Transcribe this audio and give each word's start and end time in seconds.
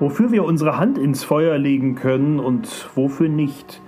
wofür 0.00 0.32
wir 0.32 0.44
unsere 0.44 0.78
Hand 0.78 0.98
ins 0.98 1.22
Feuer 1.22 1.58
legen 1.58 1.94
können 1.94 2.40
und 2.40 2.88
wofür 2.94 3.28
nicht. 3.28 3.80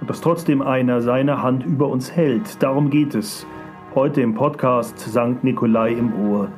Und 0.00 0.08
dass 0.08 0.22
trotzdem 0.22 0.62
einer 0.62 1.02
seine 1.02 1.42
Hand 1.42 1.64
über 1.64 1.88
uns 1.88 2.10
hält. 2.10 2.62
Darum 2.62 2.88
geht 2.88 3.14
es. 3.14 3.46
Heute 3.94 4.22
im 4.22 4.34
Podcast 4.34 4.98
St. 4.98 5.44
Nikolai 5.44 5.92
im 5.92 6.14
Ohr. 6.28 6.48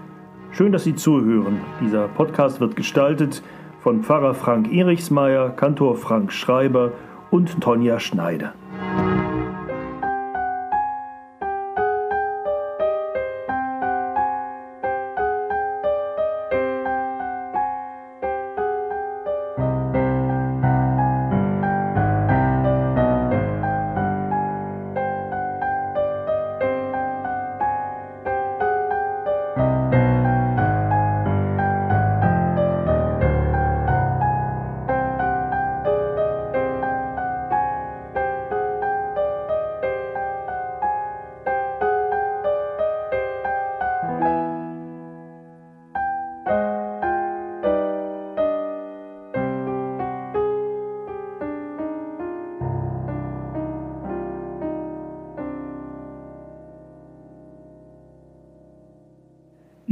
Schön, 0.52 0.70
dass 0.70 0.84
Sie 0.84 0.94
zuhören. 0.94 1.60
Dieser 1.80 2.06
Podcast 2.08 2.60
wird 2.60 2.76
gestaltet 2.76 3.42
von 3.80 4.04
Pfarrer 4.04 4.34
Frank 4.34 4.72
Erichsmeier, 4.72 5.50
Kantor 5.50 5.96
Frank 5.96 6.32
Schreiber 6.32 6.92
und 7.32 7.60
Tonja 7.60 7.98
Schneider. 7.98 8.54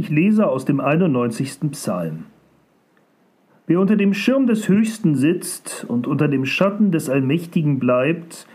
Ich 0.01 0.09
lese 0.09 0.49
aus 0.49 0.65
dem 0.65 0.81
91. 0.81 1.71
Psalm. 1.73 2.25
Wer 3.67 3.81
unter 3.81 3.97
dem 3.97 4.15
Schirm 4.15 4.47
des 4.47 4.67
Höchsten 4.67 5.15
sitzt 5.15 5.85
und 5.87 6.07
unter 6.07 6.27
dem 6.27 6.47
Schatten 6.47 6.91
des 6.91 7.11
Allmächtigen 7.11 7.79
bleibt, 7.79 8.47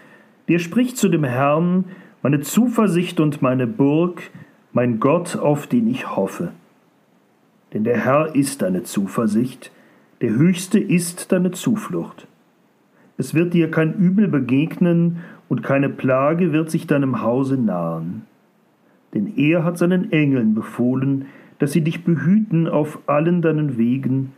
der 0.48 0.58
spricht 0.58 0.98
zu 0.98 1.08
dem 1.08 1.24
Herrn, 1.24 1.86
meine 2.24 2.40
Zuversicht 2.40 3.20
und 3.20 3.44
meine 3.44 3.68
Burg, 3.68 4.24
mein 4.74 5.00
Gott, 5.00 5.36
auf 5.36 5.68
den 5.68 5.88
ich 5.88 6.16
hoffe. 6.16 6.52
Denn 7.74 7.84
der 7.84 8.04
Herr 8.04 8.34
ist 8.34 8.64
deine 8.64 8.82
Zuversicht, 8.82 9.72
der 10.22 10.32
Höchste 10.32 10.80
ist 10.80 11.32
deine 11.32 11.52
Zuflucht. 11.52 12.28
Es 13.20 13.36
wird 13.36 13.54
dir 13.54 13.70
kein 13.70 13.94
Übel 13.94 14.30
begegnen 14.30 15.18
und 15.48 15.62
keine 15.62 15.90
Plage 15.90 16.54
wird 16.54 16.72
sich 16.72 16.88
deinem 16.88 17.22
Hause 17.22 17.56
nahen 17.56 18.24
denn 19.16 19.36
er 19.38 19.64
hat 19.64 19.80
seinen 19.80 20.12
Engeln 20.12 20.54
befohlen, 20.54 21.26
dass 21.58 21.72
sie 21.72 21.82
dich 21.82 22.04
behüten 22.04 22.68
auf 22.68 23.00
allen 23.08 23.42
deinen 23.42 23.78
Wegen, 23.78 24.34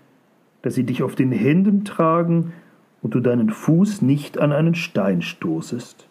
dass 0.61 0.75
sie 0.75 0.83
dich 0.83 1.03
auf 1.03 1.15
den 1.15 1.31
Händen 1.31 1.83
tragen 1.83 2.53
und 3.01 3.15
du 3.15 3.19
deinen 3.19 3.49
Fuß 3.49 4.03
nicht 4.03 4.37
an 4.37 4.51
einen 4.53 4.75
Stein 4.75 5.21
stoßest. 5.21 6.07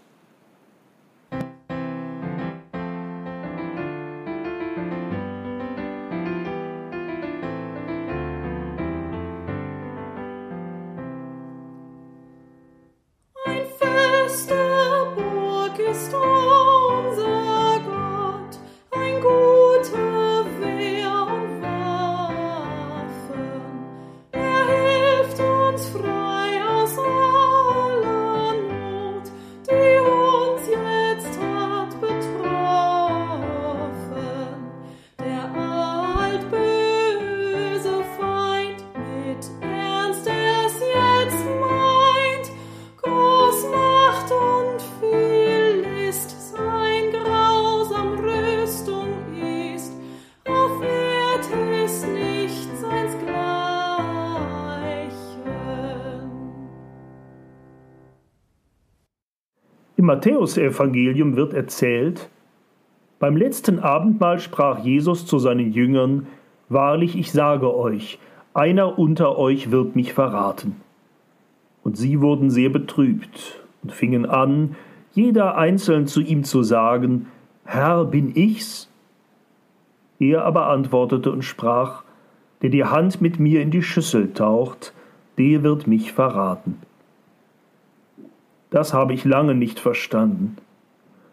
Im 60.06 60.14
Matthäusevangelium 60.14 61.34
wird 61.34 61.52
erzählt, 61.52 62.30
beim 63.18 63.36
letzten 63.36 63.80
Abendmahl 63.80 64.39
sprach 64.39 64.84
Jesus 64.84 65.27
zu 65.27 65.40
seinen 65.40 65.72
Jüngern, 65.72 66.28
Wahrlich, 66.68 67.18
ich 67.18 67.33
sage 67.33 67.74
euch, 67.74 68.20
einer 68.55 69.00
unter 69.00 69.36
euch 69.36 69.72
wird 69.72 69.96
mich 69.96 70.12
verraten. 70.12 70.77
Und 71.83 71.96
sie 71.96 72.20
wurden 72.20 72.50
sehr 72.50 72.68
betrübt 72.68 73.64
und 73.83 73.90
fingen 73.90 74.27
an, 74.27 74.77
jeder 75.12 75.58
einzeln 75.58 76.06
zu 76.06 76.20
ihm 76.20 76.44
zu 76.44 76.62
sagen, 76.62 77.27
Herr, 77.64 78.05
bin 78.05 78.30
ich's? 78.36 78.88
Er 80.20 80.44
aber 80.44 80.68
antwortete 80.68 81.33
und 81.33 81.42
sprach, 81.42 82.05
der 82.62 82.70
die 82.70 82.84
Hand 82.84 83.20
mit 83.20 83.40
mir 83.40 83.61
in 83.61 83.73
die 83.73 83.83
Schüssel 83.83 84.33
taucht, 84.33 84.94
der 85.36 85.64
wird 85.64 85.88
mich 85.88 86.12
verraten. 86.12 86.78
Das 88.77 88.92
habe 88.92 89.14
ich 89.14 89.25
lange 89.25 89.55
nicht 89.55 89.81
verstanden. 89.81 90.59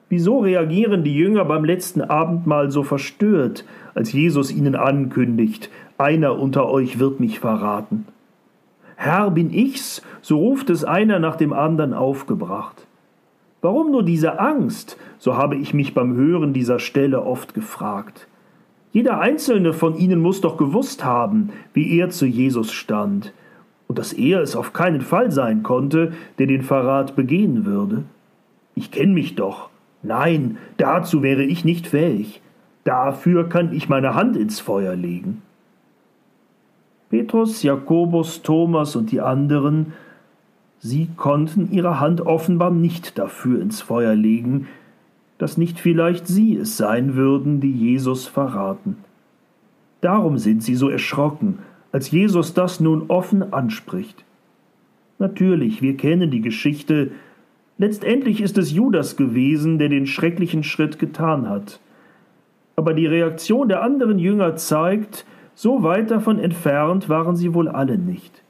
Wieso 0.07 0.39
reagieren 0.39 1.03
die 1.03 1.13
Jünger 1.13 1.43
beim 1.43 1.65
letzten 1.65 1.99
Abendmahl 1.99 2.71
so 2.71 2.83
verstört, 2.83 3.65
als 3.93 4.13
Jesus 4.13 4.49
ihnen 4.49 4.75
ankündigt, 4.75 5.69
einer 5.97 6.39
unter 6.39 6.69
euch 6.69 6.99
wird 6.99 7.19
mich 7.19 7.41
verraten? 7.41 8.05
Herr, 8.95 9.29
bin 9.29 9.53
ich's? 9.53 10.01
so 10.21 10.37
ruft 10.37 10.69
es 10.69 10.85
einer 10.85 11.19
nach 11.19 11.35
dem 11.35 11.51
anderen 11.51 11.93
aufgebracht. 11.93 12.87
Warum 13.61 13.91
nur 13.91 14.03
diese 14.03 14.39
Angst? 14.39 14.95
So 15.17 15.35
habe 15.35 15.57
ich 15.57 15.73
mich 15.73 15.93
beim 15.93 16.15
Hören 16.15 16.53
dieser 16.53 16.79
Stelle 16.79 17.25
oft 17.25 17.53
gefragt. 17.53 18.29
Jeder 18.93 19.19
einzelne 19.19 19.73
von 19.73 19.97
ihnen 19.97 20.21
muss 20.21 20.39
doch 20.39 20.55
gewusst 20.55 21.03
haben, 21.03 21.49
wie 21.73 21.99
er 21.99 22.09
zu 22.09 22.25
Jesus 22.25 22.71
stand, 22.71 23.33
und 23.93 23.99
dass 23.99 24.11
er 24.11 24.41
es 24.41 24.55
auf 24.55 24.73
keinen 24.73 25.01
Fall 25.01 25.29
sein 25.29 25.61
konnte, 25.61 26.13
der 26.39 26.47
den 26.47 26.63
Verrat 26.63 27.15
begehen 27.15 27.63
würde. 27.63 28.05
Ich 28.73 28.89
kenne 28.89 29.13
mich 29.13 29.35
doch. 29.35 29.69
Nein, 30.01 30.57
dazu 30.77 31.21
wäre 31.21 31.43
ich 31.43 31.63
nicht 31.63 31.85
fähig. 31.85 32.41
Dafür 32.85 33.47
kann 33.47 33.71
ich 33.71 33.89
meine 33.89 34.15
Hand 34.15 34.35
ins 34.35 34.59
Feuer 34.59 34.95
legen. 34.95 35.43
Petrus, 37.11 37.61
Jakobus, 37.61 38.41
Thomas 38.41 38.95
und 38.95 39.11
die 39.11 39.21
anderen, 39.21 39.93
sie 40.79 41.09
konnten 41.15 41.71
ihre 41.71 41.99
Hand 41.99 42.21
offenbar 42.21 42.71
nicht 42.71 43.19
dafür 43.19 43.61
ins 43.61 43.83
Feuer 43.83 44.15
legen, 44.15 44.67
dass 45.37 45.55
nicht 45.55 45.79
vielleicht 45.79 46.25
sie 46.25 46.57
es 46.57 46.77
sein 46.77 47.13
würden, 47.13 47.61
die 47.61 47.71
Jesus 47.71 48.25
verraten. 48.25 48.97
Darum 50.01 50.39
sind 50.39 50.63
sie 50.63 50.73
so 50.73 50.89
erschrocken 50.89 51.59
als 51.93 52.11
Jesus 52.11 52.53
das 52.53 52.81
nun 52.81 53.05
offen 53.07 53.53
anspricht. 53.53 54.25
Natürlich, 55.19 55.81
wir 55.81 55.95
kennen 55.95 56.31
die 56.31 56.41
Geschichte. 56.41 57.11
Letztendlich 57.77 58.41
ist 58.41 58.57
es 58.57 58.71
Judas 58.71 59.15
gewesen, 59.15 59.77
der 59.77 59.87
den 59.87 60.07
schrecklichen 60.07 60.63
Schritt 60.63 60.99
getan 60.99 61.47
hat. 61.47 61.79
Aber 62.75 62.93
die 62.93 63.05
Reaktion 63.05 63.69
der 63.69 63.83
anderen 63.83 64.17
Jünger 64.17 64.55
zeigt, 64.55 65.25
so 65.53 65.83
weit 65.83 66.09
davon 66.09 66.39
entfernt 66.39 67.09
waren 67.09 67.35
sie 67.35 67.53
wohl 67.53 67.69
alle 67.69 67.99
nicht. 67.99 68.43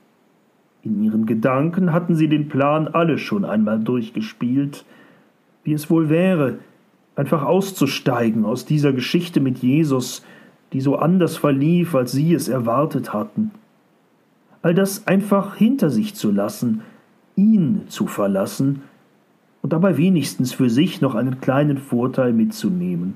In 0.81 1.03
ihren 1.03 1.25
Gedanken 1.25 1.91
hatten 1.91 2.15
sie 2.15 2.29
den 2.29 2.47
Plan 2.47 2.87
alle 2.87 3.17
schon 3.17 3.43
einmal 3.43 3.79
durchgespielt, 3.79 4.85
wie 5.65 5.73
es 5.73 5.89
wohl 5.89 6.09
wäre, 6.09 6.59
einfach 7.15 7.43
auszusteigen 7.43 8.45
aus 8.45 8.65
dieser 8.65 8.93
Geschichte 8.93 9.41
mit 9.41 9.59
Jesus, 9.59 10.25
die 10.73 10.81
so 10.81 10.95
anders 10.95 11.37
verlief, 11.37 11.95
als 11.95 12.11
sie 12.11 12.33
es 12.33 12.49
erwartet 12.49 13.13
hatten. 13.13 13.51
All 14.61 14.73
das 14.73 15.07
einfach 15.07 15.55
hinter 15.55 15.89
sich 15.89 16.15
zu 16.15 16.31
lassen, 16.31 16.81
ihn 17.35 17.83
zu 17.87 18.07
verlassen 18.07 18.81
und 19.61 19.73
dabei 19.73 19.97
wenigstens 19.97 20.53
für 20.53 20.69
sich 20.69 21.01
noch 21.01 21.15
einen 21.15 21.39
kleinen 21.41 21.77
Vorteil 21.77 22.33
mitzunehmen. 22.33 23.15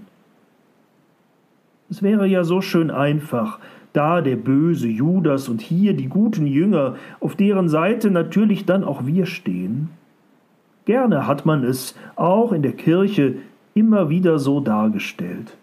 Es 1.89 2.01
wäre 2.01 2.27
ja 2.27 2.43
so 2.43 2.61
schön 2.61 2.91
einfach, 2.91 3.59
Da 3.93 4.21
der 4.21 4.35
böse 4.35 4.87
Judas 4.87 5.49
und 5.49 5.61
hier 5.61 5.95
die 5.95 6.07
guten 6.07 6.45
Jünger, 6.45 6.95
auf 7.19 7.35
deren 7.35 7.67
Seite 7.67 8.11
natürlich 8.11 8.65
dann 8.65 8.83
auch 8.83 9.07
wir 9.07 9.25
stehen. 9.25 9.89
Gerne 10.85 11.25
hat 11.25 11.45
man 11.45 11.63
es 11.63 11.95
auch 12.15 12.51
in 12.51 12.61
der 12.61 12.73
Kirche 12.73 13.35
immer 13.73 14.09
wieder 14.09 14.37
so 14.37 14.59
dargestellt. 14.59 15.57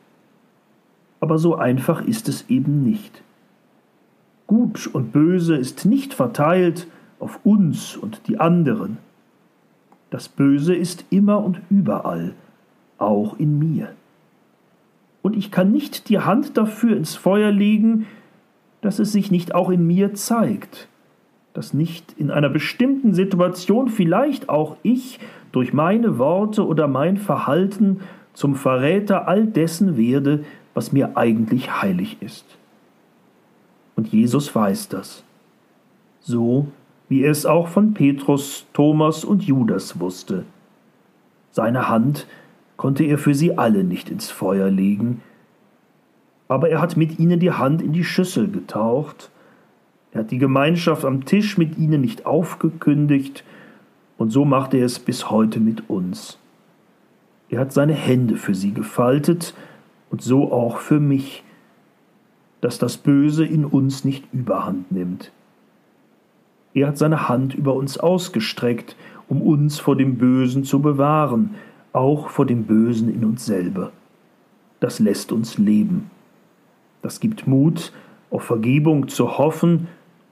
Aber 1.24 1.38
so 1.38 1.54
einfach 1.54 2.02
ist 2.04 2.28
es 2.28 2.50
eben 2.50 2.84
nicht. 2.84 3.22
Gut 4.46 4.86
und 4.86 5.10
Böse 5.10 5.56
ist 5.56 5.86
nicht 5.86 6.12
verteilt 6.12 6.86
auf 7.18 7.40
uns 7.44 7.96
und 7.96 8.28
die 8.28 8.38
anderen. 8.38 8.98
Das 10.10 10.28
Böse 10.28 10.74
ist 10.74 11.06
immer 11.08 11.42
und 11.42 11.62
überall, 11.70 12.34
auch 12.98 13.38
in 13.38 13.58
mir. 13.58 13.88
Und 15.22 15.34
ich 15.34 15.50
kann 15.50 15.72
nicht 15.72 16.10
die 16.10 16.18
Hand 16.18 16.58
dafür 16.58 16.94
ins 16.94 17.14
Feuer 17.14 17.50
legen, 17.50 18.04
dass 18.82 18.98
es 18.98 19.10
sich 19.10 19.30
nicht 19.30 19.54
auch 19.54 19.70
in 19.70 19.86
mir 19.86 20.12
zeigt, 20.12 20.88
dass 21.54 21.72
nicht 21.72 22.12
in 22.18 22.30
einer 22.30 22.50
bestimmten 22.50 23.14
Situation 23.14 23.88
vielleicht 23.88 24.50
auch 24.50 24.76
ich 24.82 25.20
durch 25.52 25.72
meine 25.72 26.18
Worte 26.18 26.66
oder 26.66 26.86
mein 26.86 27.16
Verhalten 27.16 28.00
zum 28.34 28.56
Verräter 28.56 29.26
all 29.26 29.46
dessen 29.46 29.96
werde, 29.96 30.44
was 30.74 30.92
mir 30.92 31.16
eigentlich 31.16 31.80
heilig 31.82 32.18
ist. 32.20 32.44
Und 33.96 34.08
Jesus 34.08 34.54
weiß 34.54 34.88
das. 34.88 35.24
So 36.20 36.68
wie 37.08 37.22
er 37.22 37.30
es 37.30 37.46
auch 37.46 37.68
von 37.68 37.94
Petrus, 37.94 38.66
Thomas 38.72 39.24
und 39.24 39.44
Judas 39.44 40.00
wusste. 40.00 40.44
Seine 41.50 41.88
Hand 41.88 42.26
konnte 42.76 43.04
er 43.04 43.18
für 43.18 43.34
sie 43.34 43.56
alle 43.56 43.84
nicht 43.84 44.10
ins 44.10 44.30
Feuer 44.30 44.70
legen, 44.70 45.22
aber 46.48 46.70
er 46.70 46.80
hat 46.80 46.96
mit 46.96 47.18
ihnen 47.18 47.40
die 47.40 47.52
Hand 47.52 47.82
in 47.82 47.92
die 47.92 48.04
Schüssel 48.04 48.50
getaucht, 48.50 49.30
er 50.12 50.20
hat 50.20 50.30
die 50.30 50.38
Gemeinschaft 50.38 51.04
am 51.04 51.24
Tisch 51.24 51.58
mit 51.58 51.78
ihnen 51.78 52.00
nicht 52.00 52.26
aufgekündigt, 52.26 53.44
und 54.16 54.30
so 54.30 54.44
macht 54.44 54.74
er 54.74 54.84
es 54.84 54.98
bis 54.98 55.30
heute 55.30 55.60
mit 55.60 55.88
uns. 55.90 56.38
Er 57.48 57.60
hat 57.60 57.72
seine 57.72 57.94
Hände 57.94 58.36
für 58.36 58.54
sie 58.54 58.72
gefaltet, 58.72 59.54
und 60.10 60.22
so 60.22 60.52
auch 60.52 60.78
für 60.78 61.00
mich, 61.00 61.42
dass 62.60 62.78
das 62.78 62.96
Böse 62.96 63.44
in 63.44 63.64
uns 63.64 64.04
nicht 64.04 64.24
überhand 64.32 64.90
nimmt. 64.90 65.32
Er 66.72 66.88
hat 66.88 66.98
seine 66.98 67.28
Hand 67.28 67.54
über 67.54 67.74
uns 67.74 67.98
ausgestreckt, 67.98 68.96
um 69.28 69.42
uns 69.42 69.78
vor 69.78 69.96
dem 69.96 70.16
Bösen 70.16 70.64
zu 70.64 70.80
bewahren, 70.80 71.54
auch 71.92 72.28
vor 72.28 72.46
dem 72.46 72.64
Bösen 72.64 73.12
in 73.14 73.24
uns 73.24 73.46
selber. 73.46 73.92
Das 74.80 74.98
lässt 74.98 75.30
uns 75.30 75.58
leben. 75.58 76.10
Das 77.02 77.20
gibt 77.20 77.46
Mut, 77.46 77.92
auf 78.30 78.42
Vergebung 78.42 79.08
zu 79.08 79.38
hoffen 79.38 79.86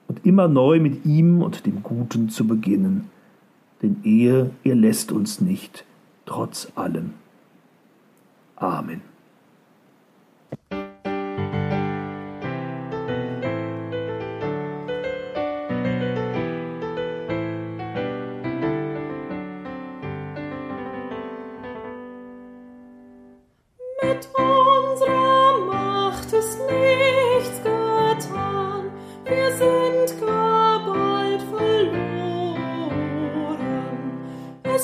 und 0.09 0.27
immer 0.27 0.49
neu 0.49 0.81
mit 0.81 1.07
ihm 1.07 1.43
und 1.43 1.65
dem 1.67 1.83
Guten 1.83 2.29
zu 2.29 2.47
beginnen. 2.47 3.11
Denn 3.81 3.99
er, 4.05 4.51
er 4.65 4.75
lässt 4.75 5.13
uns 5.13 5.41
nicht, 5.41 5.85
trotz 6.27 6.73
allem. 6.75 7.15
Amen. 8.57 9.12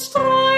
strahlt. 0.01 0.58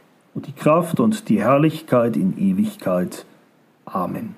und 0.33 0.47
die 0.47 0.53
Kraft 0.53 0.99
und 0.99 1.29
die 1.29 1.41
Herrlichkeit 1.41 2.15
in 2.15 2.37
Ewigkeit. 2.37 3.25
Amen. 3.85 4.35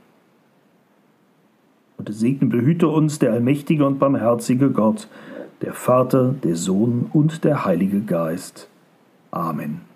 Und 1.98 2.14
segne 2.14 2.50
behüte 2.50 2.88
uns 2.88 3.20
der 3.20 3.34
allmächtige 3.34 3.86
und 3.86 4.00
barmherzige 4.00 4.72
Gott, 4.72 5.08
der 5.62 5.74
Vater, 5.74 6.34
der 6.44 6.56
Sohn 6.56 7.10
und 7.14 7.44
der 7.44 7.66
Heilige 7.66 8.02
Geist. 8.02 8.68
Amen. 9.32 9.93